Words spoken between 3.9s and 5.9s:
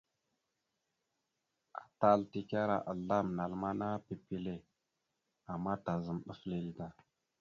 pipile ama